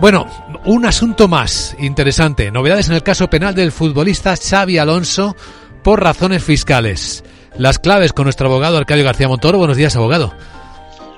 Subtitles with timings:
[0.00, 0.26] Bueno,
[0.64, 2.50] un asunto más interesante.
[2.50, 5.36] Novedades en el caso penal del futbolista Xavi Alonso
[5.82, 7.24] por razones fiscales.
[7.56, 9.58] Las claves con nuestro abogado Arcadio García Montoro.
[9.58, 10.34] Buenos días, abogado.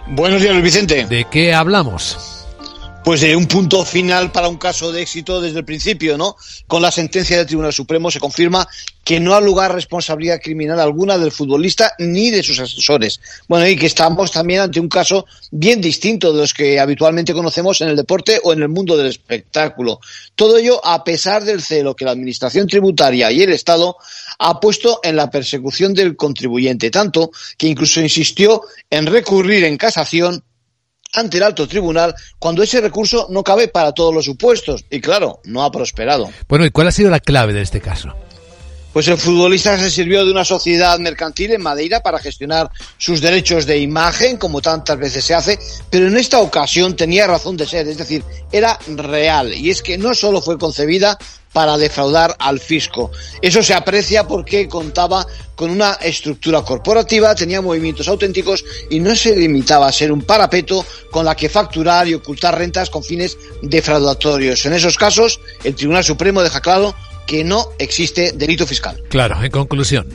[0.06, 1.06] Buenos días, Luis Vicente.
[1.06, 2.27] ¿De qué hablamos?
[3.08, 6.36] Pues de un punto final para un caso de éxito desde el principio, ¿no?
[6.66, 8.68] Con la sentencia del Tribunal Supremo se confirma
[9.02, 13.18] que no ha lugar responsabilidad criminal alguna del futbolista ni de sus asesores.
[13.48, 17.80] Bueno, y que estamos también ante un caso bien distinto de los que habitualmente conocemos
[17.80, 20.00] en el deporte o en el mundo del espectáculo.
[20.34, 23.96] Todo ello a pesar del celo que la Administración Tributaria y el Estado
[24.38, 30.44] ha puesto en la persecución del contribuyente, tanto que incluso insistió en recurrir en casación
[31.14, 34.84] ante el alto tribunal cuando ese recurso no cabe para todos los supuestos.
[34.90, 36.30] Y claro, no ha prosperado.
[36.48, 38.14] Bueno, ¿y cuál ha sido la clave de este caso?
[38.92, 43.66] Pues el futbolista se sirvió de una sociedad mercantil en Madeira para gestionar sus derechos
[43.66, 45.58] de imagen, como tantas veces se hace,
[45.90, 49.52] pero en esta ocasión tenía razón de ser, es decir, era real.
[49.54, 51.18] Y es que no solo fue concebida
[51.58, 53.10] para defraudar al fisco.
[53.42, 59.34] Eso se aprecia porque contaba con una estructura corporativa, tenía movimientos auténticos y no se
[59.34, 64.66] limitaba a ser un parapeto con la que facturar y ocultar rentas con fines defraudatorios.
[64.66, 66.94] En esos casos, el Tribunal Supremo deja claro
[67.26, 69.02] que no existe delito fiscal.
[69.08, 70.06] Claro, en conclusión.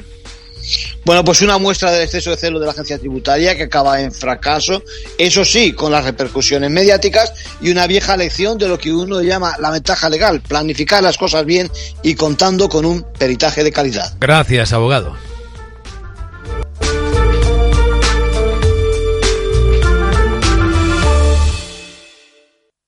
[1.05, 4.11] Bueno, pues una muestra del exceso de celo de la agencia tributaria que acaba en
[4.11, 4.83] fracaso,
[5.17, 9.55] eso sí, con las repercusiones mediáticas y una vieja lección de lo que uno llama
[9.59, 11.69] la ventaja legal, planificar las cosas bien
[12.01, 14.13] y contando con un peritaje de calidad.
[14.19, 15.32] Gracias, abogado.